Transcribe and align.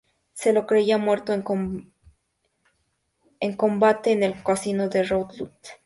Se 0.33 0.51
lo 0.51 0.65
creía 0.65 0.97
muerto 0.97 1.31
en 1.31 1.43
combate 3.55 4.11
en 4.11 4.23
el 4.23 4.41
casino 4.43 4.89
de 4.89 5.03
Roulette. 5.03 5.79